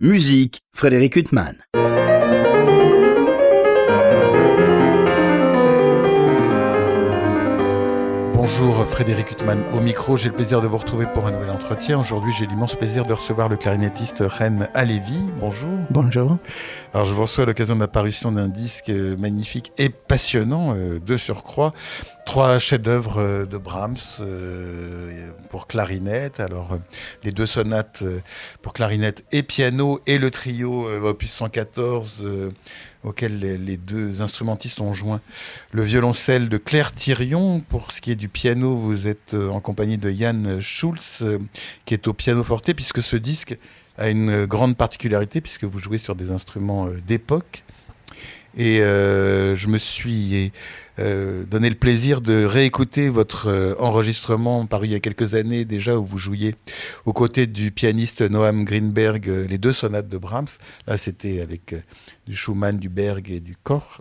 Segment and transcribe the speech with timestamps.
[0.00, 1.56] Musique, Frédéric Huttman.
[8.50, 12.00] Bonjour Frédéric Huttman au micro, j'ai le plaisir de vous retrouver pour un nouvel entretien.
[12.00, 15.20] Aujourd'hui j'ai l'immense plaisir de recevoir le clarinettiste Ren Alevi.
[15.38, 15.68] Bonjour.
[15.90, 16.38] Bonjour.
[16.94, 21.18] Alors je vous reçois à l'occasion de l'apparition d'un disque magnifique et passionnant euh, de
[21.18, 21.74] surcroît.
[22.24, 26.40] Trois chefs-d'œuvre euh, de Brahms euh, pour clarinette.
[26.40, 26.78] Alors
[27.24, 28.02] les deux sonates
[28.62, 32.24] pour clarinette et piano et le trio opus 114
[33.08, 35.20] auquel les, deux instrumentistes ont joint
[35.72, 37.60] le violoncelle de Claire Thirion.
[37.60, 41.38] Pour ce qui est du piano, vous êtes euh, en compagnie de Yann Schulz, euh,
[41.84, 43.56] qui est au piano forte, puisque ce disque
[43.96, 47.64] a une grande particularité, puisque vous jouez sur des instruments euh, d'époque.
[48.56, 50.52] Et je me suis
[50.98, 55.64] euh, donné le plaisir de réécouter votre euh, enregistrement paru il y a quelques années
[55.64, 56.56] déjà où vous jouiez
[57.04, 60.48] aux côtés du pianiste Noam Greenberg euh, les deux sonates de Brahms.
[60.88, 61.76] Là, c'était avec
[62.26, 64.00] du Schumann, du Berg et du Koch.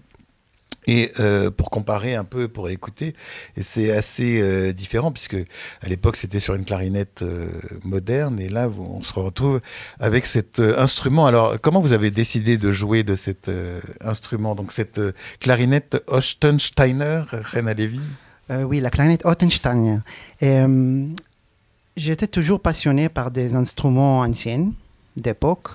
[0.88, 3.13] Et euh, pour comparer un peu, pour écouter,
[3.61, 5.35] c'est assez euh, différent puisque
[5.81, 7.49] à l'époque c'était sur une clarinette euh,
[7.83, 9.59] moderne et là on se retrouve
[9.99, 11.25] avec cet instrument.
[11.25, 13.52] Alors comment vous avez décidé de jouer de cet
[13.99, 15.02] instrument Donc cette
[15.41, 17.21] clarinette Ostensteiner,
[17.53, 17.99] Rena Levy
[18.49, 19.99] Oui, la clarinette Ostensteiner.
[21.97, 24.71] J'étais toujours passionné par des instruments anciens
[25.17, 25.69] d'époque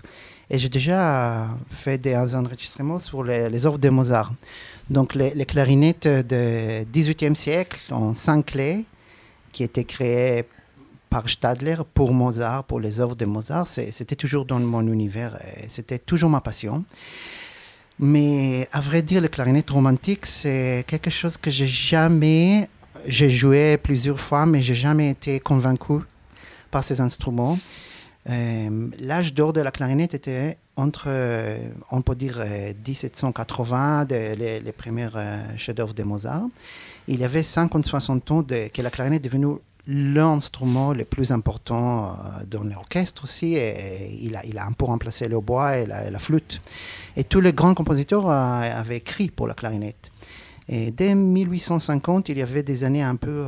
[0.48, 4.32] et j'ai déjà fait des enregistrements sur les œuvres de Mozart.
[4.92, 8.84] Donc les, clarinettes du XVIIIe siècle en cinq clés
[9.50, 10.44] qui étaient créées
[11.08, 15.98] par Stadler pour Mozart, pour les œuvres de Mozart, c'était toujours dans mon univers, c'était
[15.98, 16.84] toujours ma passion.
[17.98, 22.68] Mais à vrai dire, le clarinette romantique, c'est quelque chose que j'ai jamais,
[23.06, 26.00] j'ai joué plusieurs fois, mais j'ai jamais été convaincu
[26.70, 27.58] par ces instruments.
[28.28, 31.58] Euh, l'âge d'or de la clarinette était entre, euh,
[31.90, 32.38] on peut dire,
[32.86, 35.08] 1780, euh, les, premiers
[35.56, 36.44] chefs-d'œuvre de Mozart.
[37.08, 39.56] Il y avait 50-60 ans que la clarinette est devenue
[39.88, 42.16] l'instrument le plus important
[42.48, 43.56] dans l'orchestre aussi.
[43.56, 46.62] Et, il, a, il a un peu remplacé le bois et la, flûte.
[47.16, 50.12] Et tous les grands compositeurs avaient écrit pour la clarinette.
[50.68, 53.44] Et dès 1850, il y avait des années un peu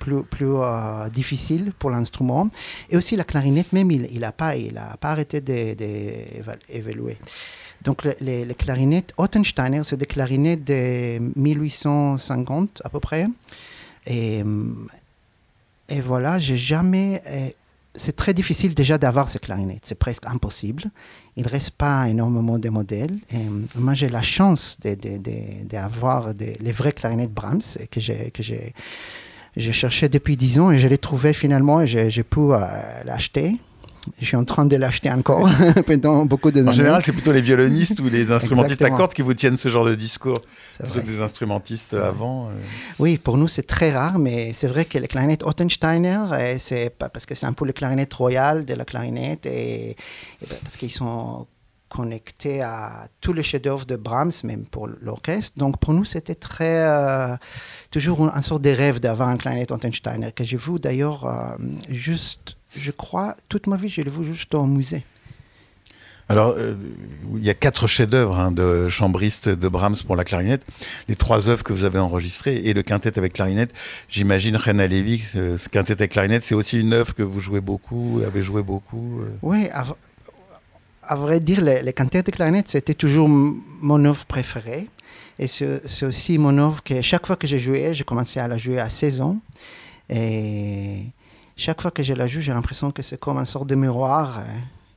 [0.00, 2.50] plus, euh, difficile pour l'instrument.
[2.90, 7.18] Et aussi la clarinette, même, il n'a pas, il a pas arrêté d'évoluer.
[7.82, 13.26] Donc les, clarinettes Ottensteiner, c'est des clarinettes de 1850 à peu près.
[14.06, 14.42] Et,
[15.88, 17.22] et voilà, j'ai jamais...
[17.96, 20.84] C'est très difficile déjà d'avoir ces clarinettes, c'est presque impossible.
[21.36, 23.18] Il ne reste pas énormément de modèles.
[23.74, 28.72] Moi, j'ai la chance d'avoir de, de, les vraies clarinettes Brahms que j'ai
[29.56, 32.58] je cherchais depuis 10 ans et je l'ai trouvé finalement et j'ai pu euh,
[33.04, 33.56] l'acheter.
[34.18, 35.46] Je suis en train de l'acheter encore
[35.86, 39.20] pendant beaucoup de En général, c'est plutôt les violonistes ou les instrumentistes à cordes qui
[39.20, 40.40] vous tiennent ce genre de discours,
[40.78, 42.46] plutôt que des instrumentistes avant.
[42.46, 42.52] Euh.
[42.98, 47.26] Oui, pour nous, c'est très rare, mais c'est vrai que les clarinettes Ottensteiner, c'est parce
[47.26, 49.96] que c'est un peu le clarinette royal de la clarinette et, et
[50.48, 51.46] ben, parce qu'ils sont
[51.90, 55.58] connecté à tous les chefs-d'œuvre de Brahms, même pour l'orchestre.
[55.58, 57.36] Donc pour nous, c'était très euh,
[57.90, 61.56] toujours un, sorte de rêve d'avoir un clarinette Ottensteiner que j'ai vu d'ailleurs euh,
[61.90, 65.04] juste, je crois, toute ma vie, je l'ai vu juste au musée.
[66.28, 66.76] Alors, euh,
[67.34, 70.62] il y a quatre chefs-d'œuvre hein, de chambristes de Brahms pour la clarinette.
[71.08, 73.72] Les trois œuvres que vous avez enregistrées et le quintet avec clarinette.
[74.08, 78.20] J'imagine Rena Levy, ce quintet avec clarinette, c'est aussi une œuvre que vous jouez beaucoup,
[78.24, 79.22] avez joué beaucoup.
[79.42, 79.68] Oui,
[81.10, 84.88] à vrai dire, les, les cantates de clarinette, c'était toujours mon œuvre préférée.
[85.40, 88.58] Et c'est aussi mon œuvre que chaque fois que j'ai joué, j'ai commencé à la
[88.58, 89.38] jouer à 16 ans.
[90.08, 91.06] Et
[91.56, 94.40] chaque fois que je la joue, j'ai l'impression que c'est comme une sorte de miroir.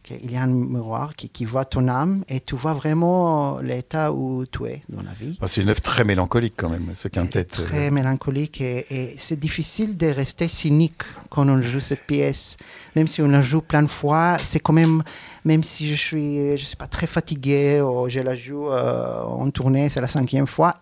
[0.03, 4.11] Qu'il y a un miroir qui, qui, voit ton âme et tu vois vraiment l'état
[4.11, 5.37] où tu es dans la vie.
[5.41, 7.45] Ah, c'est une œuvre très mélancolique quand même, ce quintet.
[7.45, 12.57] Très mélancolique et, c'est difficile de rester cynique quand on joue cette pièce.
[12.97, 15.03] Même si on la joue plein de fois, c'est quand même,
[15.45, 19.49] même si je suis, je sais pas, très fatigué ou je la joue euh, en
[19.51, 20.81] tournée, c'est la cinquième fois,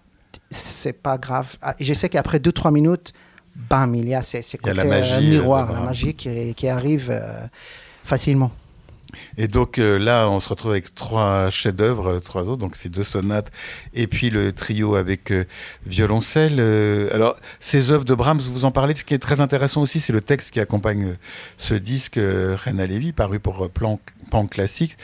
[0.49, 1.57] c'est pas grave.
[1.61, 3.13] Ah, je sais qu'après 2-3 minutes,
[3.55, 7.09] bam, il y a ces, côtés la magie, euh, miroir, la magie qui, qui arrive
[7.11, 7.45] euh,
[8.03, 8.51] facilement.
[9.37, 12.89] Et donc euh, là, on se retrouve avec trois chefs-d'œuvre, euh, trois autres, donc ces
[12.89, 13.51] deux sonates,
[13.93, 15.45] et puis le trio avec euh,
[15.85, 16.59] violoncelle.
[17.13, 18.95] alors, ces œuvres de Brahms, vous en parlez.
[18.95, 21.15] Ce qui est très intéressant aussi, c'est le texte qui accompagne
[21.57, 23.99] ce disque, Reina Lévy, paru pour Plan
[24.29, 24.97] pan classique,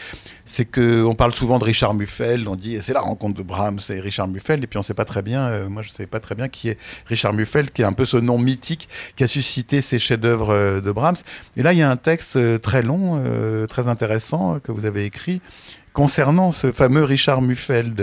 [0.47, 3.79] c'est que on parle souvent de Richard Muffel, on dit c'est la rencontre de Brahms
[3.89, 5.94] et Richard Muffel, et puis on ne sait pas très bien, euh, moi je ne
[5.94, 8.88] savais pas très bien qui est Richard Muffel, qui est un peu ce nom mythique
[9.15, 11.17] qui a suscité ces chefs-d'œuvre euh, de Brahms.
[11.57, 13.21] Et là, il y a un texte très long,
[13.67, 15.41] très intéressant que vous avez écrit
[15.94, 18.01] concernant ce fameux Richard Muffeld,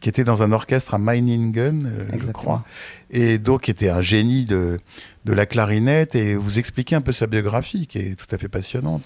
[0.00, 2.64] qui était dans un orchestre à Meiningen, je crois,
[3.10, 4.78] et donc qui était un génie de,
[5.24, 8.48] de la clarinette, et vous expliquez un peu sa biographie, qui est tout à fait
[8.48, 9.04] passionnante.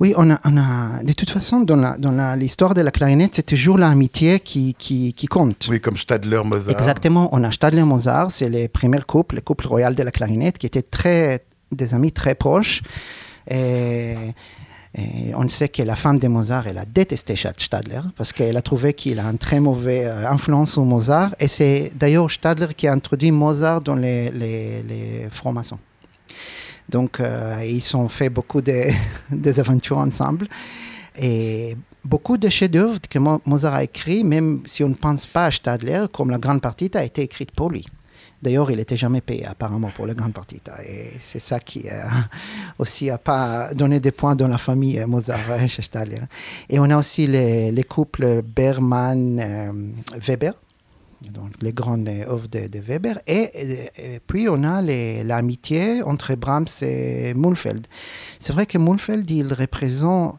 [0.00, 3.76] Oui, on a, on a, de toute façon, dans l'histoire de la clarinette, c'est toujours
[3.76, 5.68] l'amitié qui, qui, qui, compte.
[5.68, 6.70] Oui, comme Stadler-Mozart.
[6.70, 10.66] Exactement, on a Stadler-Mozart, c'est les premiers couples, le couple royal de la clarinette, qui
[10.66, 12.80] étaient très, des amis très proches.
[13.46, 14.14] Et
[15.36, 18.92] on sait que la femme de Mozart, elle a détesté Stadler parce qu'elle a trouvé
[18.92, 21.34] qu'il a une très mauvaise euh, influence sur Mozart.
[21.38, 25.78] Et c'est d'ailleurs Stadler qui a introduit Mozart dans les, les, francs-maçons.
[26.90, 28.82] Donc, euh, ils ont fait beaucoup de,
[29.30, 30.48] des aventures ensemble.
[31.16, 35.50] Et beaucoup de chefs-d'œuvre que Mozart a écrits, même si on ne pense pas à
[35.50, 37.86] Stadler, comme la grande partie, a été écrite pour lui.
[38.42, 40.62] D'ailleurs, il n'était jamais payé apparemment pour les grandes parties.
[40.88, 42.04] Et c'est ça qui euh,
[42.78, 46.26] aussi a pas donné des points dans la famille euh, Mozart chez Stalin.
[46.70, 50.54] Et on a aussi les couples Berman-Weber.
[51.26, 53.20] Euh, donc les grandes œuvres de, Weber.
[53.26, 57.86] Et, puis on a l'amitié entre Brahms et Mulfeld.
[58.38, 60.38] C'est vrai que Mulfeld, il représente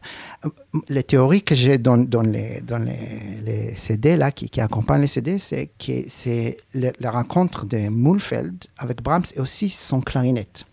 [0.88, 5.06] les théories que j'ai dans, dans, les, dans les, CD là, qui, qui, accompagnent les
[5.06, 10.64] CD, c'est que c'est la rencontre de Mulfeld avec Brahms et aussi son clarinette.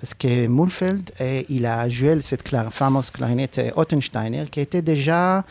[0.00, 5.44] Parce que Mulfeld, eh, il a joué cette fameuse clarinette Ottensteiner qui était déjà.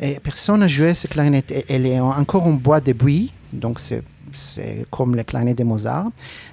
[0.00, 1.52] Eh, personne n'a joué cette clarinette.
[1.68, 6.06] Elle est encore en bois de buis, donc c'est comme les clarinettes de Mozart.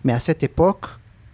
[0.03, 0.85] Mais à cette époque,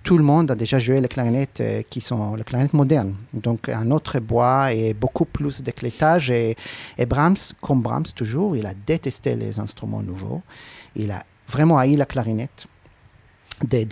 [0.04, 3.16] tout le monde a déjà joué les clarinettes eh, qui sont les clarinettes modernes.
[3.34, 6.30] Donc un autre bois et beaucoup plus d'éclétage.
[6.30, 6.56] Et,
[7.00, 10.44] et Brahms, comme Brahms toujours, il a détesté les instruments nouveaux.
[10.96, 12.68] Il a vraiment haï la clarinette
[13.64, 13.86] de,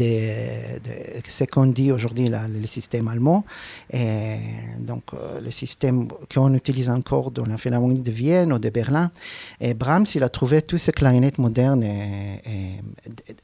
[1.28, 3.46] ce qu'on dit aujourd'hui le système allemand.
[3.92, 4.38] Et
[4.80, 9.12] donc, euh, le système qu'on utilise encore dans la Philharmonie de Vienne ou de Berlin.
[9.60, 13.36] Et Brahms, il a trouvé tous ces clarinettes modernes et, et,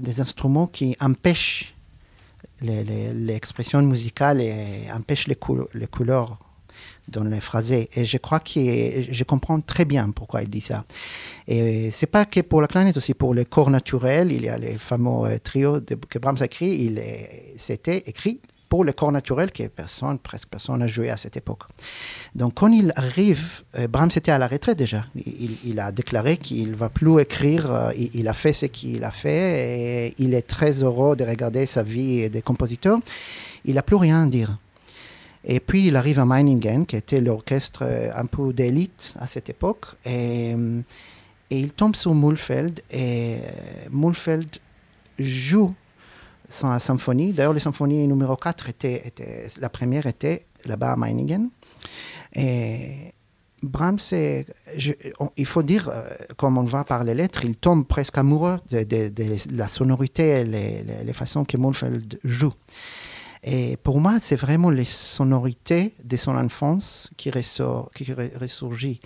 [0.00, 1.74] les instruments qui empêchent
[2.60, 6.38] l'expression musicale et empêchent les couleurs
[7.08, 7.88] dans les phrasés.
[7.94, 8.60] Et je crois que
[9.10, 10.84] je comprends très bien pourquoi il dit ça.
[11.48, 14.32] Et c'est pas que pour la clarinette, aussi pour le corps naturel.
[14.32, 16.94] Il y a les fameux euh, trios que Brahms a écrit.
[17.56, 21.64] C'était écrit pour le corps naturel que personne, presque personne n'a joué à cette époque.
[22.34, 25.04] Donc quand il arrive, euh, Brahms était à la retraite déjà.
[25.14, 27.70] Il, a déclaré qu'il ne va plus écrire.
[27.70, 31.24] Euh, il, il, a fait ce qu'il a fait et il est très heureux de
[31.24, 32.98] regarder sa vie de compositeur.
[33.66, 34.56] Il n'a plus rien à dire.
[35.44, 39.50] Et puis il arrive à Meiningen, qui était l'orchestre euh, un peu d'élite à cette
[39.50, 40.50] époque, et,
[41.50, 44.58] et, il tombe sur Mulfeld, et euh, Mulfeld
[45.18, 45.74] joue
[46.48, 47.32] sa symphonie.
[47.32, 49.12] D'ailleurs, la symphonie numéro 4, était,
[49.60, 51.48] la première était là-bas à Meiningen.
[52.34, 53.12] Et
[53.62, 53.98] Brahms,
[55.36, 56.02] il faut dire, euh,
[56.36, 60.82] comme on va par les lettres, il tombe presque amoureux de, la sonorité et les,
[60.82, 62.52] les, les façons que Mulfeld joue.
[63.44, 69.00] Et pour moi, c'est vraiment les sonorités de son enfance qui, ressort, qui ressurgit.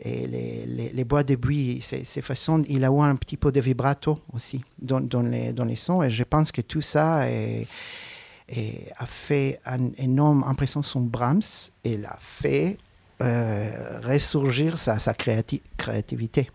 [0.00, 4.20] Et les, bois de buis, ces, façons, il a eu un petit peu de vibrato
[4.32, 6.02] aussi dans, les, dans les sons.
[6.02, 12.18] Et je pense que tout ça a fait une énorme impression sur Brahms et l'a
[12.20, 12.76] fait
[13.20, 16.50] euh, ressurgir sa, sa créativité.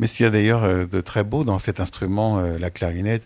[0.00, 3.24] Mais qu'il y a d'ailleurs euh, de très beau dans cet instrument, euh, la clarinette,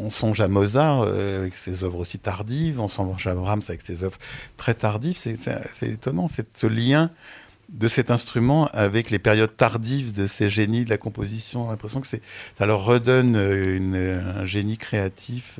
[0.00, 3.82] on songe à Mozart euh, avec ses œuvres aussi tardives, on songe à Brahms avec
[3.82, 4.18] ses œuvres
[4.56, 5.16] très tardives.
[5.16, 7.10] C'est étonnant, ce lien
[7.70, 11.70] de cet instrument avec les périodes tardives de ces génies de la composition.
[11.70, 15.58] l'impression que ça leur redonne un génie créatif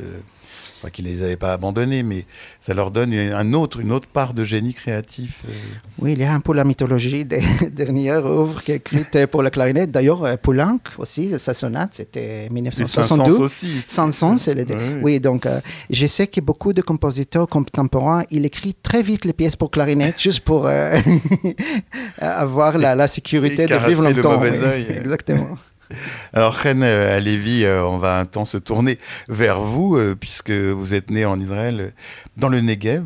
[0.90, 2.24] qu'ils ne les avaient pas abandonnés, mais
[2.60, 5.42] ça leur donne un autre, une autre part de génie créatif.
[5.48, 5.52] Euh.
[5.98, 9.50] Oui, il y a un peu la mythologie des dernières œuvres qui écrites pour la
[9.50, 9.90] clarinette.
[9.90, 13.32] D'ailleurs, euh, Poulenc aussi, sa sonate, c'était 1962.
[13.32, 13.80] aussi.
[13.80, 14.64] Sansons, c'est le...
[14.68, 15.00] oui.
[15.02, 15.60] oui, donc euh,
[15.90, 20.20] je sais que beaucoup de compositeurs contemporains, ils écrivent très vite les pièces pour clarinette,
[20.20, 20.68] juste pour
[22.18, 24.34] avoir la, la sécurité de vivre longtemps.
[24.34, 24.86] De mauvais oeil.
[24.98, 25.56] Exactement.
[26.32, 28.98] Alors, Ren Alevi, on va un temps se tourner
[29.28, 31.92] vers vous, puisque vous êtes né en Israël,
[32.36, 33.04] dans le Negev,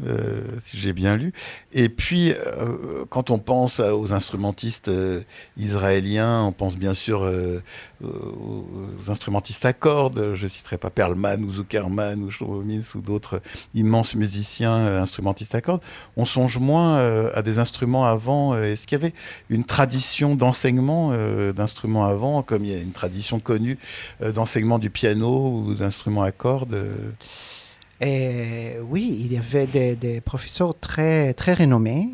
[0.64, 1.32] si j'ai bien lu.
[1.73, 2.32] Et puis,
[3.11, 4.90] quand on pense aux instrumentistes
[5.56, 7.30] israéliens, on pense bien sûr
[8.02, 10.35] aux instrumentistes à cordes.
[10.35, 12.62] Je ne citerai pas Perlman ou Zuckerman ou Shlomo
[12.94, 13.40] ou d'autres
[13.75, 15.82] immenses musiciens instrumentistes à cordes.
[16.16, 16.99] On songe moins
[17.35, 18.56] à des instruments avant.
[18.56, 19.14] Est-ce qu'il y avait
[19.50, 21.12] une tradition d'enseignement
[21.52, 23.78] d'instruments avant, comme une tradition connue
[24.22, 27.10] euh, d'enseignement du piano ou d'instruments à cordes euh.
[28.00, 32.08] et oui, il y avait des, professeurs très, très renommés.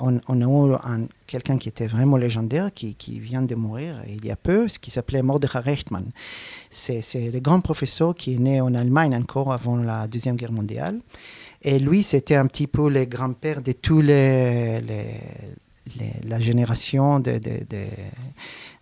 [0.00, 4.32] on, a eu quelqu'un qui était vraiment légendaire, qui, qui, vient de mourir il y
[4.32, 6.10] a peu, qui s'appelait Mordechai Rechtmann.
[6.70, 10.98] C'est, le grand professeur qui est né en Allemagne encore avant la Deuxième Guerre mondiale.
[11.62, 14.80] Et lui, c'était un petit peu le grand-père de tous les,
[16.24, 17.40] la génération de,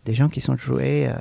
[0.09, 1.13] des gens qui sont joués euh,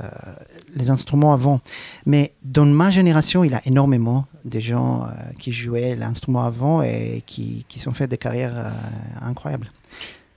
[0.73, 1.59] les instruments avant.
[2.05, 5.09] Mais dans ma génération, il y a énormément de gens euh,
[5.41, 8.69] qui jouaient l'instrument avant et qui, qui sont fait des carrières euh,
[9.21, 9.69] incroyables.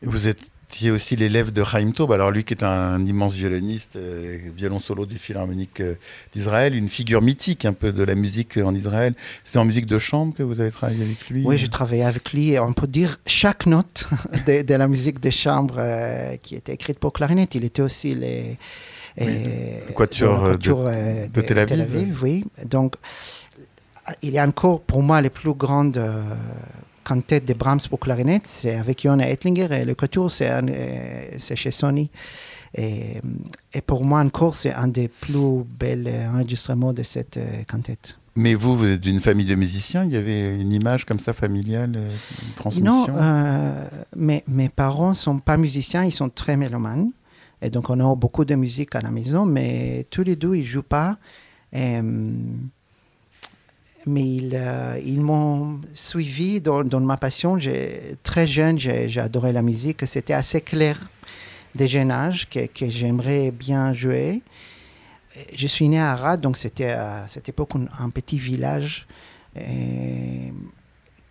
[0.03, 2.13] Vous êtes qui aussi l'élève de Chaim Taub.
[2.13, 5.95] Alors lui qui est un immense violoniste, euh, violon solo du Philharmonique euh,
[6.33, 9.15] d'Israël, une figure mythique un peu de la musique en Israël.
[9.45, 11.45] C'est en musique de chambre que vous avez travaillé avec lui?
[11.45, 12.59] Oui, j'ai travaillé avec lui.
[12.59, 14.09] On peut dire chaque note
[14.47, 17.55] de, la musique de chambre euh, qui était écrite pour clarinette.
[17.55, 18.57] Il était aussi les,
[19.19, 22.23] le quatuor de, de, Tel Aviv.
[22.23, 22.95] Oui, donc
[24.23, 26.01] il y a encore pour moi les plus grandes
[27.19, 31.71] tête de Brahms pour clarinette, c'est avec Jona Ettlinger et le quatuor, euh, c'est chez
[31.71, 32.11] Sony.
[32.75, 33.21] Et,
[33.75, 38.17] et, pour moi encore, c'est un des plus bels enregistrements de cette euh, quintette.
[38.37, 41.33] Mais vous, vous êtes d'une famille de musiciens, il y avait une image comme ça
[41.33, 42.11] familiale, euh,
[42.47, 42.93] une transmission?
[42.93, 47.11] Non, euh, mes, mes parents ne sont pas musiciens, ils sont très mélomanes.
[47.61, 50.61] Et donc on a beaucoup de musique à la maison, mais tous les deux, ils
[50.61, 51.19] ne jouent pas.
[51.73, 52.01] Et,
[54.07, 57.59] mais ils, euh, ils m'ont suivi dans, ma passion.
[58.23, 60.07] Très jeune, j'ai adoré la musique.
[60.07, 61.11] C'était assez clair
[61.75, 64.43] dès jeune âge que, j'aimerais bien jouer.
[65.55, 69.07] Je suis né à Arad, donc c'était à cette époque un, petit village.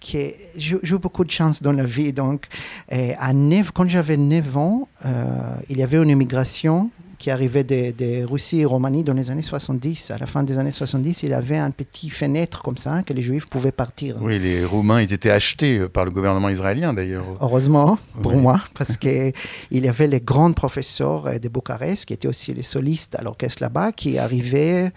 [0.01, 2.13] J'ai eu beaucoup de chance dans la vie.
[2.13, 2.45] Donc,
[2.91, 3.31] à
[3.73, 8.65] quand j'avais 9 ans, euh, il y avait une immigration qui arrivait de, Russie et
[8.65, 10.11] Roumanie dans les années 70.
[10.11, 13.21] À la fin des années 70, il avait un petit fenêtre comme ça que les
[13.21, 14.15] Juifs pouvaient partir.
[14.21, 17.25] Oui, les Roumains, ils étaient achetés par le gouvernement israélien d'ailleurs.
[17.41, 19.33] Heureusement pour moi, parce qu'il
[19.71, 23.91] y avait les grands professeurs de Bucarest, qui étaient aussi les solistes à l'orchestre là-bas,
[23.91, 24.91] qui arrivaient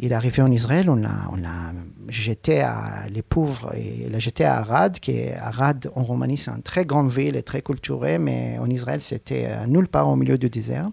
[0.00, 1.72] il est arrivé en Israël, on l'a, on a
[2.08, 6.50] jeté à les pauvres et l'a jeté à Arad, qui est Arad en Roumanie, c'est
[6.50, 10.38] une très grande ville et très culturée, mais en Israël, c'était nulle part au milieu
[10.38, 10.88] du désert.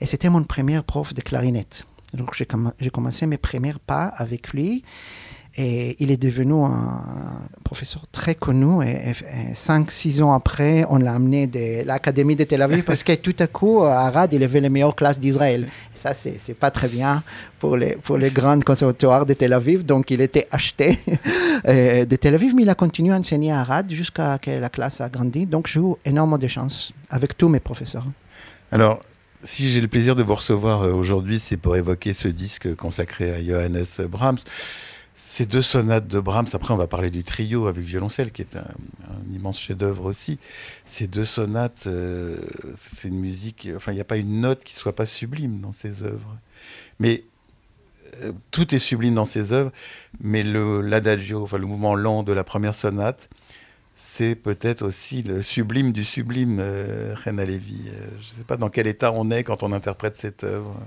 [0.00, 1.84] Et c'était mon premier prof de clarinette.
[2.14, 4.84] Donc j'ai commencé mes premiers pas avec lui.
[5.60, 7.02] Et il est devenu un
[7.64, 8.86] professeur très connu.
[8.86, 9.12] Et,
[9.54, 13.34] cinq, six ans après, on l'a amené de l'Académie de Tel Aviv parce que tout
[13.40, 15.66] à coup, à Arad, il avait les meilleures classes d'Israël.
[15.96, 17.24] Ça, c'est, c'est pas très bien
[17.58, 19.84] pour les, pour les grands conservatoires de Tel Aviv.
[19.84, 20.96] Donc, il était acheté
[21.66, 24.68] de Tel Aviv, mais il a continué à enseigner à Arad jusqu'à ce que la
[24.68, 25.44] classe a grandi.
[25.44, 28.06] Donc, j'ai eu énormément de chance avec tous mes professeurs.
[28.70, 29.00] Alors,
[29.42, 33.32] si j'ai le plaisir de vous recevoir euh, aujourd'hui, c'est pour évoquer ce disque consacré
[33.32, 34.38] à Johannes Brahms.
[35.20, 38.56] Ces deux sonates de Brahms, après on va parler du trio avec violoncelle, qui est
[38.56, 38.64] un,
[39.32, 40.38] immense chef-d'œuvre aussi.
[40.84, 42.36] Ces deux sonates, euh,
[42.76, 43.68] c'est une musique.
[43.74, 46.38] Enfin, il n'y a pas une note qui soit pas sublime dans ces œuvres.
[47.00, 47.24] Mais
[48.22, 49.72] euh, tout est sublime dans ces œuvres.
[50.20, 53.28] Mais l'adagio, enfin le mouvement lent de la première sonate,
[53.96, 57.14] c'est peut-être aussi le sublime du sublime, euh.
[57.26, 60.80] Euh, je ne sais pas dans quel état on est quand on interprète cette œuvre.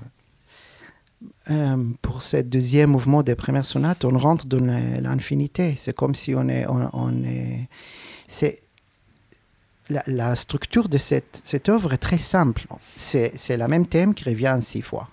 [1.50, 4.64] Euh, pour ce deuxième mouvement des premières sonates, on rentre dans
[5.02, 5.76] l'infinité.
[5.78, 6.66] C'est comme si on est.
[6.68, 7.68] On, est
[8.28, 8.62] c'est,
[9.90, 12.66] la, structure de cette, cette œuvre est très simple.
[12.92, 15.10] C'est, le même thème qui revient six fois.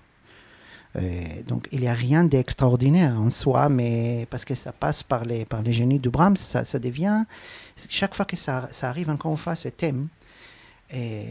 [0.96, 1.02] Euh,
[1.46, 5.44] donc il n'y a rien d'extraordinaire en soi, mais parce que ça passe par les,
[5.44, 7.24] par les génies de Brahms, ça, ça devient.
[7.88, 10.08] Chaque fois que ça, ça arrive encore une fois, ce thème,
[10.90, 11.26] et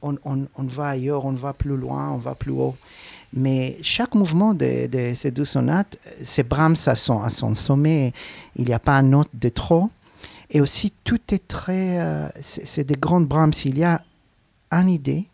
[0.00, 2.76] on, on, on va ailleurs, on va plus loin, on va plus haut.
[3.36, 8.12] Mais chaque mouvement de, ces deux sonates, c'est Brahms à son, à son sommet.
[8.56, 9.90] Il n'y a pas un note de trop.
[10.50, 12.00] Et aussi, tout est très.
[12.00, 13.52] Euh, c'est des grandes Brahms.
[13.66, 14.02] Il y a
[14.70, 15.26] une idée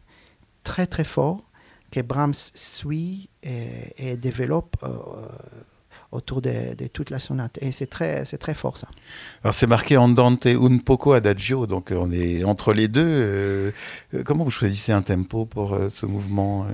[0.65, 1.45] très, très forte
[1.93, 4.89] que Brahms suit et, développe euh,
[6.11, 7.59] autour de, de, toute la sonate.
[7.61, 8.89] Et c'est très, très fort ça.
[9.45, 13.73] Alors c'est marqué Andante un poco adagio, donc on est entre les deux.
[14.25, 16.67] comment vous choisissez un tempo pour ce mouvement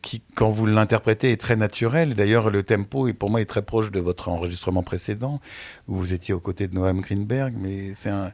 [0.00, 2.14] qui, quand vous l'interprétez, est très naturel.
[2.14, 5.40] D'ailleurs, le tempo, pour moi, est très proche de votre enregistrement précédent,
[5.88, 7.54] où vous étiez aux côtés de Noam Greenberg.
[7.58, 8.32] Mais ça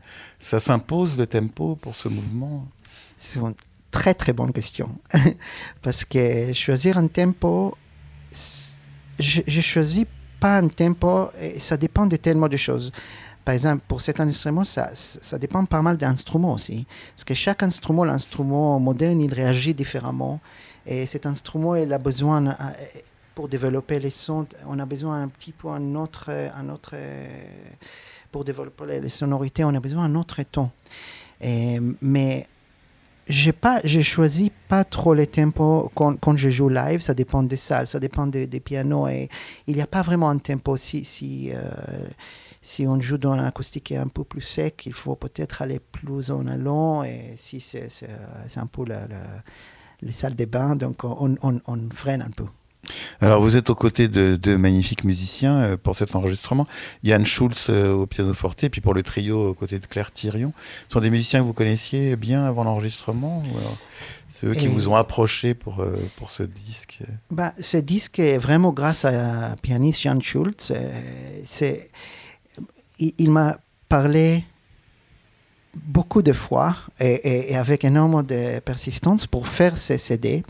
[0.61, 2.69] s'impose, le tempo, pour ce mouvement?
[3.16, 3.54] C'est une
[3.90, 4.88] très, très bonne question.
[5.83, 7.76] Parce que choisir un tempo,
[9.19, 10.04] je, je choisis
[10.38, 12.92] pas un tempo, et ça dépend de tellement de choses.
[13.45, 16.87] Par exemple, pour cet instrument, ça, ça dépend pas mal d'instruments aussi.
[17.14, 20.40] Parce que chaque instrument, l'instrument moderne, il réagit différemment.
[20.90, 22.52] Et cet instrument, il a besoin, euh,
[23.35, 26.94] pour développer les sons, on a besoin un petit peu un autre, un autre
[28.30, 30.70] pour développer les sonorités, on a besoin d'un autre ton.
[31.40, 32.47] Et, mais
[33.28, 37.00] j'ai pas, j'ai choisi pas trop les tempos quand, je joue live.
[37.00, 39.28] Ça dépend des salles, ça dépend des, pianos et
[39.66, 40.76] il n'y a pas vraiment un tempo.
[40.76, 41.61] Si si euh,
[42.62, 46.47] si on joue dans l'acoustique un peu plus sec, il faut peut-être aller plus en
[46.47, 47.88] allant et si c'est
[48.56, 49.06] un peu la
[50.02, 51.37] les salles de bain, donc on,
[51.92, 52.45] freine un peu.
[53.21, 56.66] Alors vous êtes aux côtés de, magnifiques musiciens euh, pour cet enregistrement.
[57.04, 60.52] Yann Schulz euh, au piano forte, puis pour le trio aux côtés de Claire Thirion.
[60.88, 63.42] Ce sont des musiciens que vous connaissiez bien avant l'enregistrement
[64.40, 67.00] c'est eux qui vous ont approché pour, euh, pour ce disque?
[67.30, 70.73] Bah, Ce disque est vraiment grâce à pianiste Yann Schulz.
[71.45, 71.90] C'est,
[72.99, 74.45] il m'a parlé
[75.74, 80.42] beaucoup de fois et, avec énormément de persistance pour faire ces CD.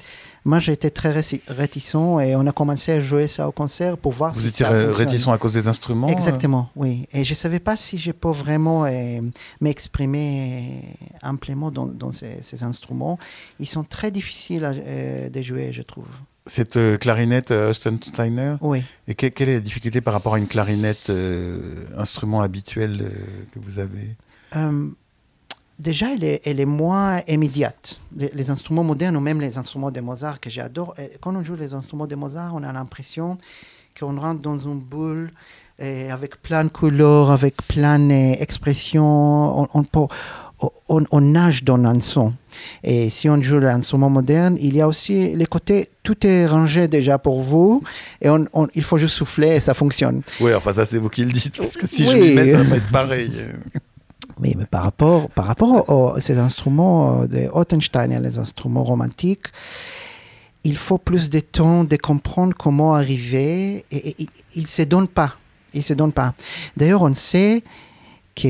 [0.47, 1.13] Moi, j'étais très
[1.49, 5.29] réticent et on a commencé à jouer ça au concert pour voir Vous étiez réticent
[5.29, 7.07] à cause des instruments euh Exactement, oui.
[7.13, 9.21] Et je ne savais pas si je peux vraiment euh,
[9.61, 13.19] m'exprimer amplement dans, dans ces, instruments.
[13.59, 16.09] Ils sont très difficiles à, euh, de jouer, je trouve.
[16.47, 18.83] Cette clarinette Austin Steiner Oui.
[19.09, 21.13] Et quelle est la difficulté par rapport à une clarinette,
[21.99, 23.13] instrument habituel
[23.53, 24.17] que vous avez?
[25.81, 28.01] Déjà, elle est, elle est, moins immédiate.
[28.17, 31.57] Les, instruments modernes ou même les instruments de Mozart que j'adore, euh, quand on joue
[31.57, 33.39] les instruments de Mozart, on a l'impression
[33.99, 35.33] qu'on rentre dans une boule
[35.79, 39.63] et avec plein de couleurs, avec plein d'expressions.
[39.75, 39.85] On,
[40.89, 42.35] on, on, nage dans un son.
[42.85, 46.87] Et si on joue l'instrument moderne, il y a aussi les côtés, tout est rangé
[46.87, 47.83] déjà pour vous,
[48.21, 50.21] et on, il faut juste souffler et ça fonctionne.
[50.41, 52.63] Oui, enfin ça c'est vous qui le dites, parce que si je m'y mets, ça
[52.63, 53.33] va être pareil.
[54.41, 59.49] Oui, mais par rapport, par rapport à ces instruments euh, de Ottenstein, les instruments romantiques,
[60.65, 63.85] il faut plus de temps de comprendre comment arriver.
[63.91, 64.17] Et,
[64.55, 65.37] il ne se donne pas.
[65.75, 66.35] Il se donne pas.
[66.77, 67.63] D'ailleurs, on sait
[68.35, 68.49] que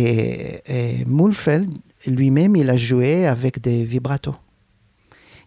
[0.71, 1.71] euh, Mulfeld
[2.07, 4.35] lui-même, il a joué avec des vibratos.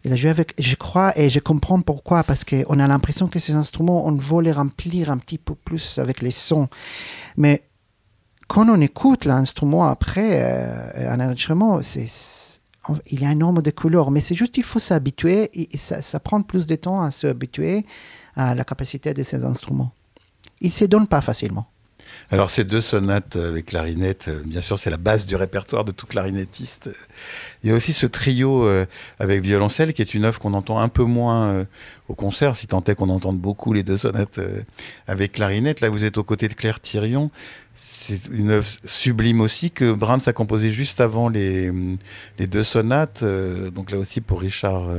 [0.06, 3.40] Il a joué avec, je crois, et je comprends pourquoi, parce qu'on a l'impression que
[3.40, 6.68] ces instruments, on veut les remplir un petit peu plus avec les sons.
[7.38, 7.64] Mais
[8.48, 11.80] quand on écoute l'instrument après euh, un enregistrement,
[13.08, 16.02] il y a un nombre de couleurs, mais c'est juste qu'il faut s'habituer et ça,
[16.02, 17.86] ça, prend plus de temps à s'habituer
[18.36, 19.92] à la capacité de ces instruments.
[20.62, 21.68] Ils ne se donnent pas facilement.
[22.32, 25.92] Alors ces deux sonates avec clarinette, euh, bien sûr c'est la base du répertoire de
[25.92, 26.90] tout clarinettiste.
[27.64, 28.86] Il y a aussi ce trio euh,
[29.20, 31.66] avec violoncelle qui est une œuvre qu'on entend un peu moins euh,
[32.08, 34.40] au concert, si tant est qu'on entende beaucoup les deux sonates
[35.08, 35.82] avec clarinette.
[35.82, 37.30] Là vous êtes aux côtés de Claire Thirion.
[37.76, 41.72] C'est une œuvre sublime aussi que Brahms a composée juste avant les,
[42.40, 43.24] les deux sonates.
[43.24, 44.90] donc là aussi pour Richard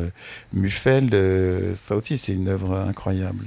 [0.53, 1.11] Muffel,
[1.77, 3.47] ça aussi c'est une œuvre incroyable.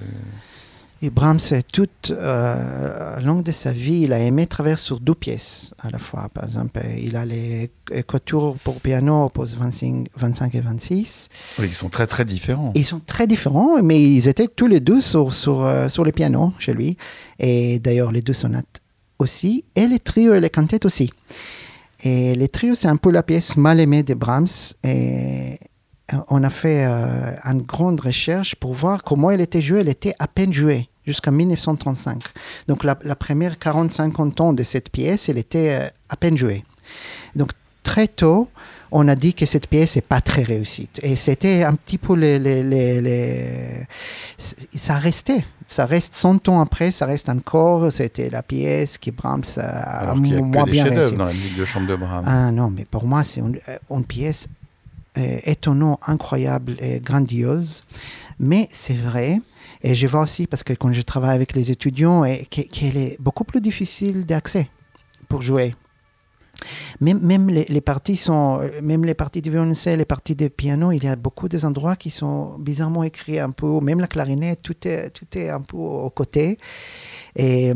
[1.02, 1.40] Et Brahms,
[1.72, 6.00] toute euh, long de sa vie, il a aimé travailler sur deux pièces à la
[6.00, 6.28] fois.
[6.34, 7.70] Par exemple, il a les
[8.08, 11.30] quatuors pour piano, opus 25, 25 et 26.
[11.60, 12.72] Oui, ils sont très très différents.
[12.76, 16.12] Ils sont très différents, mais ils étaient tous les deux sur, sur, euh, sur le
[16.12, 16.98] piano chez lui.
[17.38, 18.82] Et d'ailleurs, les deux sonates
[19.20, 21.12] aussi, et les trios et les cantates aussi.
[22.04, 24.74] Et les trios, c'est un peu la pièce mal aimée de Brahms.
[24.84, 25.60] Et
[26.30, 29.82] on a fait euh, une grande recherche pour voir comment elle était jouée.
[29.82, 32.22] Elle était à peine jouée jusqu'en 1935.
[32.68, 36.64] Donc la, première 40-50 ans de cette pièce, elle était euh, à peine jouée.
[37.36, 37.52] Donc
[37.84, 38.50] très tôt,
[38.92, 40.90] on a dit que cette pièce n'est pas très réussie.
[41.02, 43.86] Et c'était un petit peu les, les,
[44.76, 45.44] Ça restait.
[45.70, 47.92] Ça reste 100 ans après, ça reste encore.
[47.92, 51.26] C'était la pièce qui Brahms a Alors qu'il y a moins que des bien dans
[51.26, 52.24] la musique de chambre de Brahms.
[52.26, 54.48] Ah non, mais pour moi, c'est une, une pièce
[55.44, 57.84] étonnant, incroyable et grandiose.
[58.40, 59.42] Mais c'est vrai,
[59.84, 63.44] et je vois aussi, parce que quand je travaille avec les étudiants, qu'elle est beaucoup
[63.44, 64.70] plus difficile d'accès
[65.28, 65.76] pour jouer.
[67.02, 71.04] Même, même les, parties sont, même les parties de violoncelle, les parties de piano, il
[71.04, 74.88] y a beaucoup des endroits qui sont bizarrement écrits un peu, même la clarinette, tout
[74.88, 76.58] est, tout est un peu au côté.
[77.36, 77.72] Et,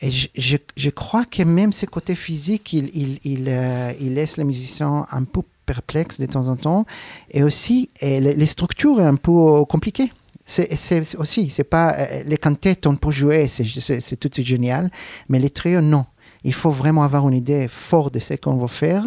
[0.00, 5.06] je, crois que même ce côté physique, il, il, il, euh, il laisse les musiciens
[5.10, 6.86] un peu perplexes de temps en temps.
[7.30, 10.12] Et aussi, et les, structures un peu compliquées
[10.44, 11.96] c'est aussi, c'est pas
[12.26, 14.90] les cantates on peut jouer, c'est tout génial,
[15.28, 16.04] mais les trios non.
[16.42, 19.04] Il faut vraiment avoir une idée forte de ce qu'on va faire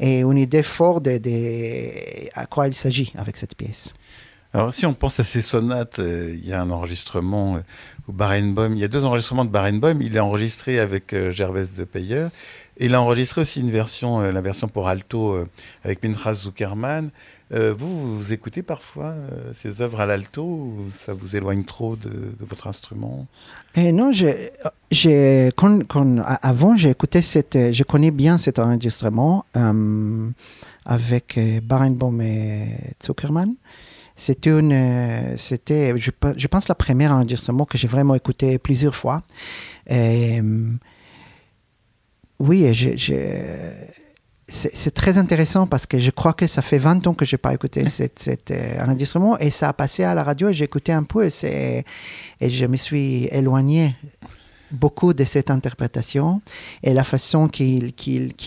[0.00, 3.94] et une idée forte de, de à quoi il s'agit avec cette pièce.
[4.54, 7.60] Alors, si on pense à ces sonates, euh, il y a un enregistrement euh,
[8.06, 8.14] où
[8.72, 10.00] il y a deux enregistrements de Barenboim.
[10.00, 12.26] Il est enregistré avec euh, Gervais de Payer.
[12.78, 15.48] Il a enregistré aussi une version, euh, la version pour alto euh,
[15.84, 17.10] avec Minchas Zuckerman.
[17.52, 19.14] Euh, vous, vous écoutez parfois
[19.52, 22.10] ces œuvres à l'alto ou ça vous éloigne trop de,
[22.40, 23.26] votre instrument?
[23.76, 25.82] Et Non, j'ai, quand,
[26.42, 29.46] avant, j'ai écouté cette, je connais bien cet enregistrement
[30.84, 32.66] avec Barenboim et
[33.04, 33.54] Zuckerman.
[34.16, 39.22] C'était c'était, je, pense, la première enregistrement que j'ai vraiment écouté plusieurs fois.
[42.38, 42.66] Oui,
[44.46, 47.38] c'est très intéressant parce que je crois que ça fait 20 ans que je n'ai
[47.38, 50.64] pas écouté cet, cet euh, enregistrement et ça a passé à la radio et j'ai
[50.64, 51.84] écouté un peu et,
[52.40, 53.94] et je me suis éloigné
[54.70, 56.42] beaucoup de cette interprétation
[56.82, 57.94] et la façon qu'il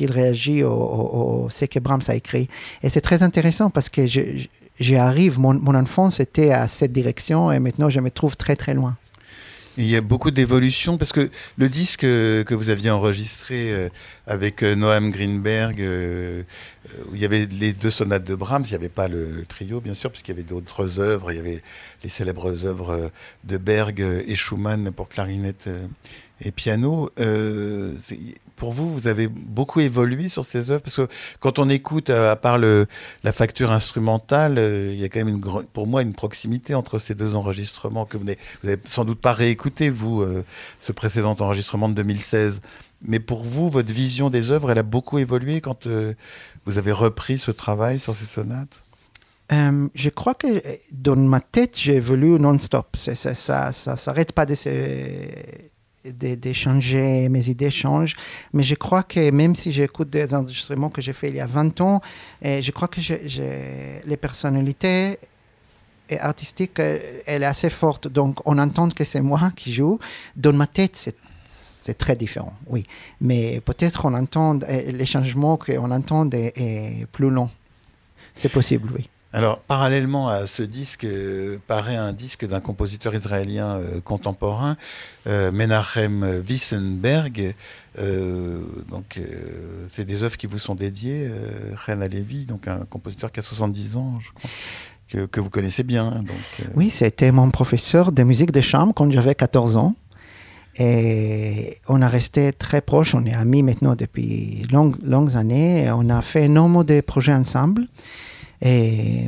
[0.01, 2.47] réagit au, au, au, ce que Brahms a écrit.
[2.83, 4.05] Et c'est très intéressant parce que
[4.79, 8.73] j'arrive, mon, mon enfance était à cette direction et maintenant je me trouve très très
[8.73, 8.97] loin.
[9.79, 13.89] Il y a beaucoup d'évolutions parce que le disque que vous aviez enregistré euh,
[14.25, 16.41] avec euh, Noam Greenberg, euh,
[17.13, 19.93] il y avait les deux sonates de Brahms, il n'y avait pas le, trio bien
[19.93, 21.61] sûr, puisqu'il y avait d'autres œuvres, il y avait
[22.03, 23.11] les célèbres œuvres
[23.43, 25.69] de Berg et Schumann pour clarinette
[26.41, 27.09] et piano.
[27.19, 27.93] Euh,
[28.55, 31.07] pour vous, vous avez beaucoup évolué sur ces œuvres parce que
[31.39, 35.41] quand on écoute, à part la facture instrumentale, euh, il y a quand même
[35.73, 39.89] pour moi une proximité entre ces deux enregistrements que vous n'avez sans doute pas réécouté,
[39.89, 40.43] vous, euh,
[40.79, 42.61] ce précédent enregistrement de 2016.
[43.01, 46.13] Mais pour vous, votre vision des œuvres, elle a beaucoup évolué quand euh,
[46.65, 48.81] vous avez repris ce travail sur ces sonates?
[49.51, 52.97] Euh, je crois que dans ma tête, j'ai évolué non-stop.
[52.97, 54.69] Ça ne s'arrête pas de se
[56.05, 58.15] de, de, changer, mes idées changent.
[58.53, 61.45] Mais je crois que même si j'écoute des enregistrements que j'ai fait il y a
[61.45, 62.01] 20 ans,
[62.41, 62.99] je crois que
[64.05, 65.17] les personnalités
[66.19, 68.07] artistiques, elle est assez forte.
[68.07, 69.99] Donc on entend que c'est moi qui joue.
[70.35, 71.15] Dans ma tête, c'est
[71.87, 72.83] c'est très différent, oui.
[73.21, 77.49] Mais peut-être on entend les changements qu'on entend est, est plus long.
[78.35, 79.09] C'est possible, oui.
[79.31, 84.75] Alors, parallèlement à ce disque, euh, paraît un disque d'un compositeur israélien euh, contemporain,
[85.27, 87.55] euh, Menachem Wissenberg.
[87.99, 91.31] Euh, donc, euh, c'est des œuvres qui vous sont dédiées,
[91.85, 94.49] Chen Alevi, donc un compositeur qui a 70 ans, je crois.
[95.09, 96.11] Que, que vous connaissez bien.
[96.11, 99.95] Donc, Oui, c'était mon professeur de musique de chambre quand j'avais 14 ans.
[100.79, 105.89] Et on a resté très proches, on est amis maintenant depuis longues, longues années.
[105.91, 107.87] On a fait énormément de projets ensemble.
[108.61, 109.27] Et,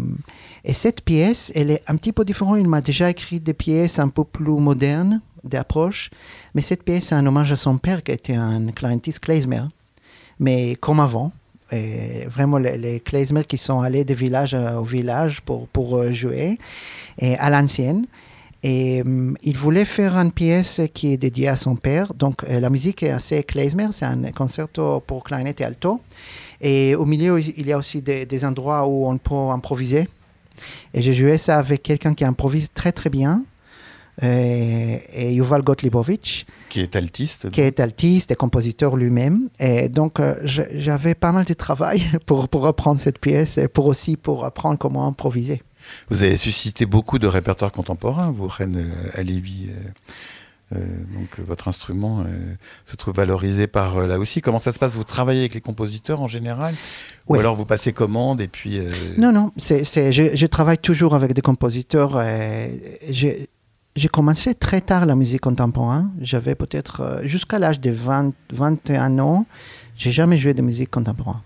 [0.64, 2.58] et, cette pièce, elle est un petit peu différente.
[2.60, 6.12] Il m'a déjà écrit des pièces un peu plus modernes d'approche,
[6.54, 9.64] mais cette pièce est un hommage à son père qui était un clarinettiste klezmer,
[10.40, 11.32] mais comme avant.
[11.72, 13.02] Vraiment les, les
[13.48, 16.58] qui sont allés de village au village pour, pour jouer,
[17.22, 18.08] à l'ancienne.
[18.64, 22.14] Et um, il voulait faire une pièce qui est dédiée à son père.
[22.14, 26.02] Donc euh, la musique est assez klezmer, c'est un concerto pour clarinette et alto.
[26.62, 30.10] Et au milieu, il y a aussi des, des endroits où on peut improviser.
[30.94, 33.44] Et j'ai joué ça avec quelqu'un qui improvise très très bien.
[34.22, 36.46] Et, et Yuval Gottliebovich.
[36.68, 37.50] Qui est altiste.
[37.52, 39.48] Qui est altiste et compositeur lui-même.
[39.62, 43.86] Et donc, euh, j'avais pas mal de travail pour, pour apprendre cette pièce et pour
[43.86, 45.62] aussi pour apprendre comment improviser.
[46.10, 49.68] Vous avez suscité beaucoup de répertoires contemporains, vous, Reine Alevi.
[49.70, 49.90] Euh,
[50.76, 50.78] euh,
[51.16, 52.54] donc votre instrument euh,
[52.86, 54.40] se trouve valorisé par euh, là aussi.
[54.40, 54.94] Comment ça se passe?
[54.94, 56.76] Vous travaillez avec les compositeurs en général?
[57.28, 58.78] Ou alors vous passez commande et puis...
[58.78, 58.88] euh,
[59.18, 62.22] Non, non, c'est, c'est, je, je travaille toujours avec des compositeurs.
[63.10, 63.50] j'ai,
[63.96, 66.12] j'ai commencé très tard la musique contemporaine.
[66.22, 69.46] J'avais peut-être euh, jusqu'à l'âge de 20, 21 ans,
[69.98, 71.42] j'ai jamais joué de musique contemporaine.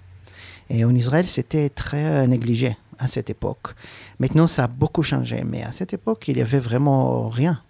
[0.70, 3.74] Et en Israël, c'était très euh, négligé à cette époque.
[4.20, 7.62] Maintenant, ça a beaucoup changé, mais à cette époque, il y avait vraiment rien.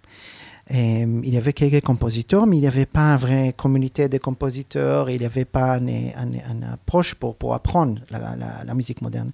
[0.70, 5.10] Il y avait quelques compositeurs, mais il n'y avait pas une vraie communauté de compositeurs,
[5.10, 9.32] il n'y avait pas une, une, approche pour, apprendre la, musique moderne.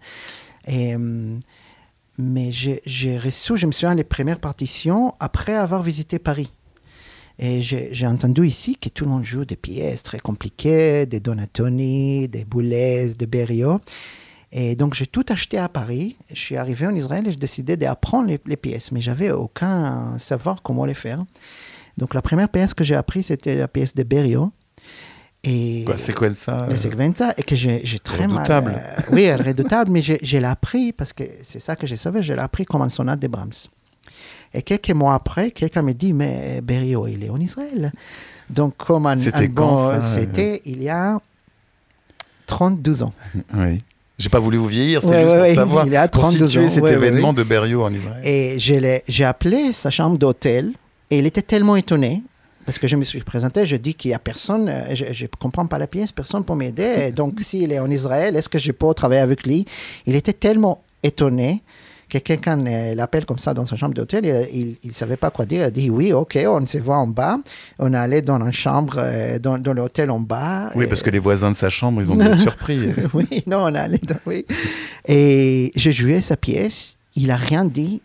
[2.19, 6.53] Mais j'ai reçu, je me souviens, les premières partitions après avoir visité Paris.
[7.39, 12.29] Et j'ai entendu ici que tout le monde joue des pièces très compliquées, des Donatoni,
[12.29, 13.81] des Boulez, des Berriot.
[14.53, 16.17] Et donc, j'ai tout acheté à Paris.
[16.31, 20.19] Je suis arrivé en Israël et j'ai décidé d'apprendre les, les, pièces, mais j'avais aucun
[20.19, 21.25] savoir comment les faire.
[21.97, 24.53] Donc, la première pièce que j'ai appris, c'était la pièce de Berriot.
[25.43, 28.73] Et quoi, sequenza La sequenza, et que j'ai très redoutable.
[28.73, 28.97] mal.
[28.99, 32.33] Euh, oui, redoutable, mais je l'ai appris parce que c'est ça que j'ai sauvé, je
[32.33, 33.69] l'ai appris comme un sonate de Brahms.
[34.53, 37.93] Et quelques mois après, quelqu'un me dit Mais Berriot, il est en Israël.
[38.51, 39.99] Donc, comme un, C'était bon.
[40.03, 41.19] C'était il y a
[42.47, 43.15] 32 ans.
[43.55, 43.83] Oui.
[44.21, 45.87] J'ai pas voulu vous vieillir, c'est juste pour savoir.
[45.87, 46.69] Il a 32 pour situer ans.
[46.69, 48.21] cet événement de Berriot en Israël.
[48.23, 50.73] Et j'ai appelé sa chambre d'hôtel
[51.11, 52.23] et il était tellement étonné
[52.67, 55.29] parce que je me suis présenté, je dis qu'il n'y a personne, euh, je ne
[55.39, 57.11] comprends pas la pièce, personne pour m'aider.
[57.11, 59.65] Donc, s'il est en Israël, est-ce que je peux travailler avec lui?
[60.07, 61.63] Il était tellement étonné
[62.11, 65.47] que quelqu'un euh, l'appelle comme ça dans sa chambre d'hôtel, il ne savait pas quoi
[65.47, 65.61] dire.
[65.61, 67.39] Il a dit oui, ok, on se voit en bas.
[67.79, 70.71] On est allé dans une chambre, euh, dans, dans l'hôtel en bas.
[70.75, 72.89] Oui, parce que les voisins de sa chambre, ils ont été surpris.
[73.15, 74.45] oui, non, on est allé dans, oui.
[75.07, 78.03] Et j'ai joué sa pièce, il n'a rien dit.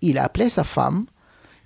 [0.00, 1.06] Il a appelé sa femme.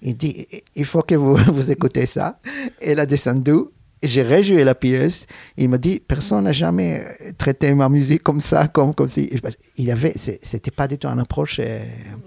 [0.01, 2.39] Il dit, il faut que vous, vous écoutez ça.
[2.81, 3.65] Elle a descendu.
[4.03, 5.27] J'ai rejoué la pièce.
[5.57, 7.05] Il m'a dit, personne n'a jamais
[7.37, 9.31] traité ma musique comme ça, comme, comme si.
[9.77, 11.61] Il avait, c'était pas du tout une approche.
[11.61, 11.81] Euh,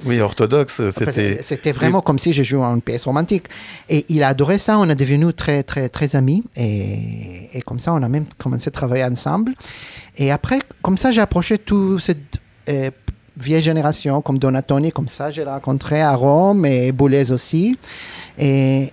[0.06, 0.82] oui, orthodoxe.
[0.92, 1.42] C'était.
[1.42, 2.04] C'était vraiment oui.
[2.06, 3.46] comme si je jouais une pièce romantique.
[3.90, 4.78] Et il a adoré ça.
[4.80, 6.44] On est devenus très, très, très amis.
[6.56, 9.54] Et, et comme ça, on a même commencé à travailler ensemble.
[10.18, 12.92] Et après, comme ça, j'ai approché tout cette euh,
[13.38, 17.78] vieille génération, comme Donatoni, comme ça, j'ai rencontré à Rome et Boulez aussi.
[18.38, 18.92] Et,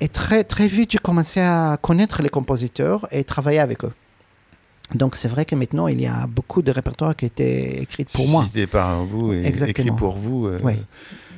[0.00, 3.92] et très, très vite, j'ai commencé à connaître les compositeurs et travailler avec eux.
[4.94, 8.28] Donc c'est vrai que maintenant, il y a beaucoup de répertoires qui étaient écrits pour
[8.28, 8.46] moi.
[8.48, 10.46] Écrits par vous et écrits pour vous.
[10.46, 10.74] Euh, oui.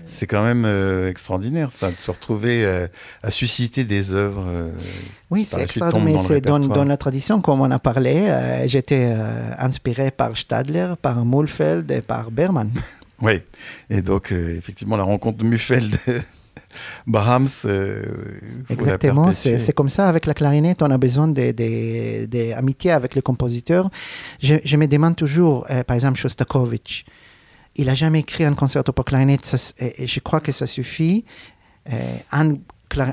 [0.04, 2.86] C'est quand même euh, extraordinaire, ça, de se retrouver euh,
[3.22, 4.46] à susciter des œuvres.
[5.30, 8.64] Oui, c'est extraordinaire, mais c'est dans, dans, la tradition, comme on a parlé.
[8.66, 9.14] J'étais
[9.58, 12.70] inspiré par Stadler, par Mulfeld et par Berman.
[13.20, 13.42] oui,
[13.90, 15.98] et donc, effectivement, la rencontre de Mulfeld.
[17.06, 17.48] Brahms.
[17.64, 18.02] Euh,
[18.70, 23.90] Exactement, c'est comme ça avec la clarinette, on a besoin d'amitié avec les compositeurs.
[24.40, 27.04] Je, je, me demande toujours, euh, par exemple, Shostakovich,
[27.76, 30.66] il n'a jamais écrit un concerto pour clarinette, ça, et, et je crois que ça
[30.66, 31.24] suffit.
[31.92, 32.54] Euh, un,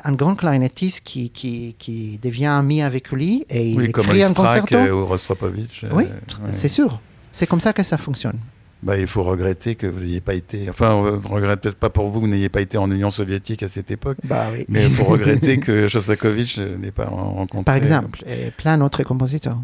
[0.03, 4.33] un grand clarinettiste qui, qui, qui, devient ami avec lui et il oui, écrit un
[4.33, 4.77] concerto.
[4.77, 5.85] ou Rostropovich.
[5.91, 6.09] Oui, ouais.
[6.49, 6.99] c'est sûr.
[7.31, 8.39] C'est comme ça que ça fonctionne.
[8.85, 10.69] Bah, il faut regretter que vous n'ayez pas été.
[10.69, 13.63] Enfin, on regrette peut-être pas pour vous que vous n'ayez pas été en Union soviétique
[13.63, 14.17] à cette époque.
[14.23, 14.63] Bah, oui.
[14.69, 17.63] Mais il faut regretter que Shostakovich n'ait pas rencontré.
[17.63, 19.57] Par exemple, et plein d'autres compositeurs.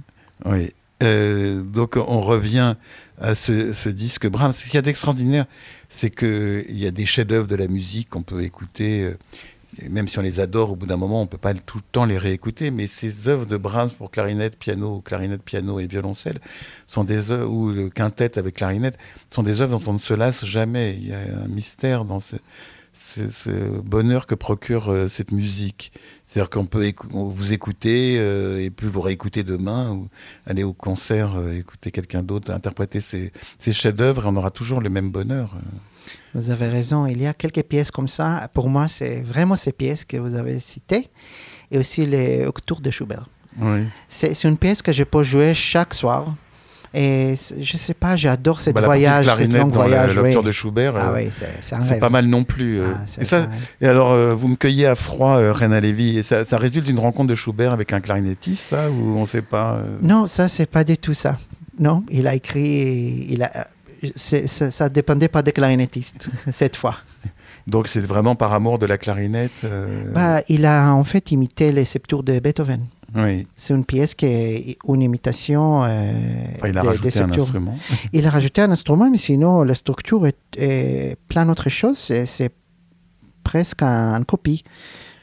[0.45, 0.71] Oui.
[1.03, 2.75] Euh, donc on revient
[3.19, 4.53] à ce, ce disque Brahms.
[4.53, 5.45] Ce qu'il y a d'extraordinaire,
[5.89, 9.03] c'est qu'il y a des chefs-d'œuvre de la musique qu'on peut écouter.
[9.03, 9.17] Euh,
[9.89, 11.83] même si on les adore, au bout d'un moment, on ne peut pas tout le
[11.91, 16.39] temps les réécouter, mais ces œuvres de Brahms pour clarinette, piano, clarinette, piano et violoncelle
[16.87, 18.97] sont des œuvres, ou le quintet avec clarinette,
[19.29, 20.97] sont des œuvres dont on ne se lasse jamais.
[20.99, 22.35] Il y a un mystère dans ce
[23.81, 25.93] bonheur que procure euh, cette musique.
[26.31, 30.07] C'est-à-dire qu'on peut écou vous écouter euh, et puis vous réécouter demain, ou
[30.47, 34.79] aller au concert, euh, écouter quelqu'un d'autre, interpréter ses, ses chefs-d'œuvre, et on aura toujours
[34.79, 35.57] le même bonheur.
[36.33, 38.49] Vous avez raison, il y a quelques pièces comme ça.
[38.53, 41.09] Pour moi, c'est vraiment ces pièces que vous avez citées,
[41.69, 43.27] et aussi les Octours de Schubert.
[43.59, 43.81] Oui.
[44.07, 46.33] C'est une pièce que je peux jouer chaque soir.
[46.93, 50.17] Et je sais pas, j'adore cette bah, voyage, cette longue voyage.
[50.17, 50.35] Oui.
[50.43, 52.81] de Schubert, ah, euh, oui, c'est pas mal non plus.
[52.81, 52.87] Euh.
[52.93, 53.47] Ah, et, ça,
[53.79, 56.99] et alors, euh, vous me cueillez à froid, Reina Lévy, et ça, ça résulte d'une
[56.99, 60.83] rencontre de Schubert avec un clarinettiste, ça, ou on sait pas Non, ça, c'est pas
[60.83, 61.37] du tout ça.
[61.79, 63.67] Non, il a écrit, il a,
[64.15, 66.97] ça, ça dépendait pas des clarinettistes, cette fois.
[67.67, 70.11] Donc c'est vraiment par amour de la clarinette euh...
[70.11, 72.85] bah, Il a en fait imité les septours de Beethoven.
[73.15, 73.47] Oui.
[73.55, 76.11] C'est une pièce qui est une imitation euh,
[76.55, 77.77] enfin, il a des, rajouté des un instrument.
[78.13, 81.97] Il a rajouté un instrument, mais sinon la structure est, est plein d'autres choses.
[81.97, 82.53] C'est
[83.43, 84.63] presque une un copie.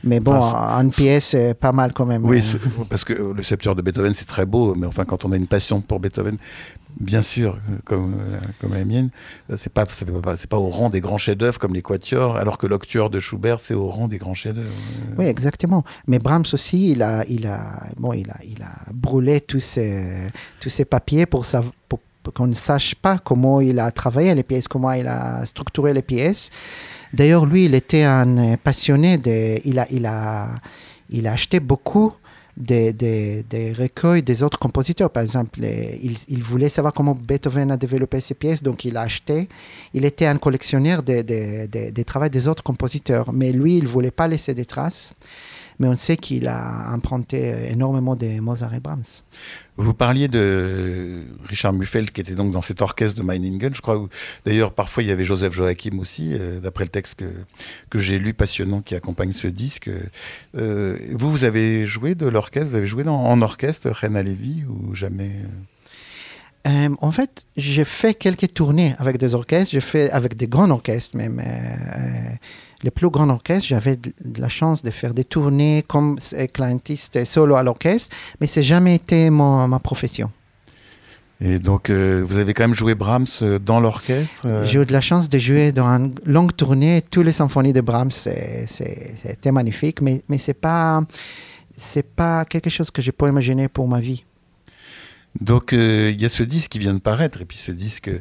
[0.05, 2.25] Mais bon, enfin, une pièce pas mal quand même.
[2.25, 2.41] Oui,
[2.89, 5.49] parce que le septuor de Beethoven, c'est très beau, mais enfin, quand on a une
[5.49, 6.37] passion pour Beethoven,
[7.01, 8.17] bien sûr, comme,
[8.63, 9.11] la mienne,
[9.57, 11.83] c'est pas, c'est pas, au rang des grands chefs-d'œuvre comme les
[12.37, 14.71] alors que l'octuor de Schubert, c'est au rang des grands chefs-d'œuvre.
[15.17, 15.85] Oui, exactement.
[16.07, 20.29] Mais Brahms aussi, il a, il a, bon, il a, il a brûlé tous ces,
[20.61, 21.45] tous ces papiers pour
[22.35, 26.03] qu'on ne sache pas comment il a travaillé les pièces, comment il a structuré les
[26.03, 26.51] pièces.
[27.13, 29.61] D'ailleurs, lui, il était un passionné de.
[29.65, 30.51] Il a, il a,
[31.11, 32.13] il a acheté beaucoup
[32.59, 35.11] des, des, des, recueils des autres compositeurs.
[35.11, 39.49] Par exemple, il, voulait savoir comment Beethoven a développé ses pièces, donc il a acheté.
[39.95, 44.11] Il était un collectionneur des, des travaux des autres compositeurs, mais lui, il ne voulait
[44.11, 45.15] pas laisser des traces
[45.79, 49.23] mais on sait qu'il a emprunté énormément de Mozart et Brahms.
[49.77, 54.09] Vous parliez de Richard Muffeld qui était donc dans cet orchestre de Meiningen, je crois.
[54.45, 57.31] D'ailleurs, parfois il y avait Joseph Joachim aussi, euh, d'après le texte que,
[57.91, 59.91] que j'ai lu passionnant qui accompagne ce disque.
[60.57, 64.65] Euh, vous, vous avez joué de l'orchestre, vous avez joué dans, en orchestre, Reine Lévy,
[64.69, 65.31] ou jamais
[66.67, 70.71] euh, en fait, j'ai fait quelques tournées avec des orchestres, j'ai fait avec des grands
[70.71, 71.41] orchestres même.
[71.41, 72.35] Euh,
[72.83, 76.19] les plus grands orchestres, j'avais de, la chance de faire des tournées comme
[76.53, 80.31] clarinetiste solo à l'orchestre, mais c'est jamais été mon, ma profession.
[81.41, 84.65] Et donc, euh, vous avez quand même joué Brahms euh, dans l'orchestre euh?
[84.65, 87.81] J'ai eu de la chance de jouer dans une longue tournée toutes les symphonies de
[87.81, 88.11] Brahms.
[88.11, 91.03] C'était magnifique, mais, mais ce n'est pas,
[92.17, 94.25] pas quelque chose que je peux imaginer pour ma vie.
[95.41, 98.21] Donc, il y a ce disque qui vient de paraître, et puis ce disque euh,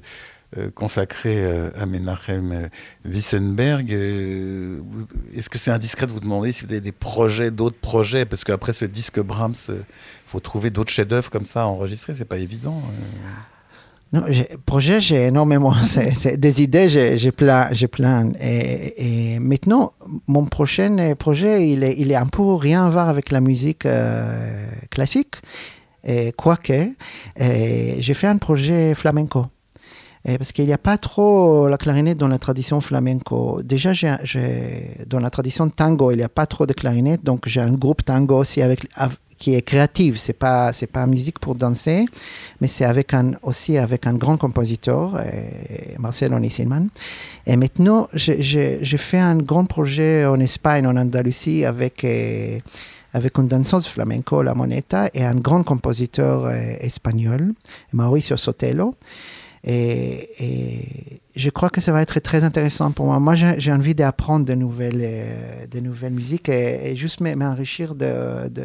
[0.74, 2.68] consacré euh, à Menachem euh,
[3.06, 3.92] Wissenberg.
[3.92, 8.26] Est-ce que c'est indiscret de vous demander si vous avez des projets, d'autres projets?
[8.26, 9.86] Parce qu'après ce disque Brahms, il
[10.28, 12.82] faut trouver d'autres chefs-d'œuvre comme ça à enregistrer, c'est pas évident.
[14.14, 14.24] Non,
[14.66, 15.74] projet, j'ai énormément.
[16.38, 17.70] Des idées, j'ai, plein.
[17.92, 18.32] Plein.
[18.40, 19.92] Et, maintenant,
[20.28, 23.86] mon prochain projet, il est, il est un peu rien à voir avec la musique
[24.90, 25.36] classique.
[26.38, 26.90] Quoique,
[27.38, 29.48] j'ai fait un projet flamenco
[30.26, 33.62] parce qu'il n'y a pas trop la clarinette dans la tradition flamenco.
[33.64, 33.92] Déjà,
[35.08, 38.04] dans la tradition tango, il n'y a pas trop de clarinette, donc j'ai un groupe
[38.04, 38.88] tango aussi avec,
[39.38, 40.18] qui est créatif.
[40.18, 42.06] C'est pas pas musique pour danser,
[42.60, 45.22] mais c'est avec un aussi avec un grand compositeur,
[46.00, 46.90] Marcelo Nissilman.
[47.46, 52.06] Et maintenant, j'ai fait un grand projet en Espagne, en Andalousie, avec
[53.14, 57.54] avec une danseuse flamenco, la Moneta, et un grand compositeur espagnol,
[57.94, 58.96] Mauricio Sotelo.
[59.68, 63.20] Et, je crois que ça va être très intéressant pour moi.
[63.20, 68.64] Moi, j'ai envie d'apprendre de nouvelles, euh, de nouvelles musiques et, juste m'enrichir de, de,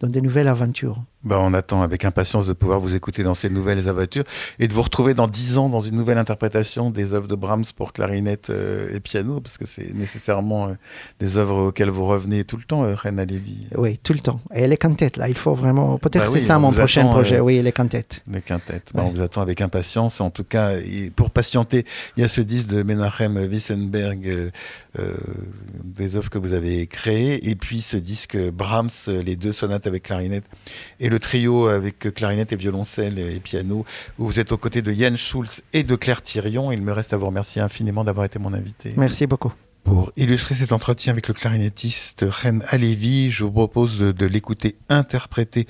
[0.00, 1.02] dans de nouvelles aventures.
[1.22, 4.24] Bah, on attend avec impatience de pouvoir vous écouter dans ces nouvelles aventures
[4.58, 7.64] et de vous retrouver dans dix ans dans une nouvelle interprétation des œuvres de Brahms
[7.74, 10.74] pour clarinette euh, et piano, parce que c'est nécessairement euh,
[11.20, 13.68] des œuvres auxquelles vous revenez tout le temps, Reine Lévy.
[13.74, 14.40] Oui, tout le temps.
[14.54, 15.96] Et les quintettes, là, il faut vraiment.
[15.96, 18.22] Peut-être bah c'est ça mon prochain projet, oui, les quintettes.
[18.30, 18.90] Les quintettes.
[18.92, 20.20] Bah, on vous attend avec impatience.
[20.20, 20.72] En tout cas,
[21.16, 21.86] pour patienter,
[22.16, 24.50] il y a ce disque de Menachem Wissenberg,
[25.84, 30.04] des œuvres que vous avez créées, et puis ce disque Brahms, les deux sonates avec
[30.04, 30.44] clarinette
[31.00, 33.84] et le trio avec clarinette et violoncelle et piano,
[34.18, 36.72] où vous êtes aux côtés de Yann Schulz et de Claire Thirion.
[36.72, 38.94] Il me reste à vous remercier infiniment d'avoir été mon invité.
[38.96, 39.52] Merci beaucoup.
[39.84, 45.66] Pour illustrer cet entretien avec le clarinettiste Ren Alevi, je vous propose de, l'écouter interpréter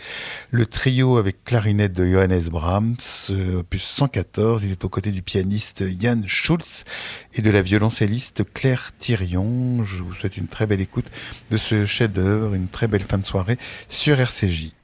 [0.53, 2.97] le trio avec clarinette de Johannes Brahms,
[3.57, 4.63] opus 114.
[4.63, 6.85] Il est aux côtés du pianiste Jan Schulz
[7.35, 9.83] et de la violoncelliste Claire Thirion.
[9.83, 11.07] Je vous souhaite une très belle écoute
[11.51, 14.75] de ce chef-d'œuvre, une très belle fin de soirée sur RCJ.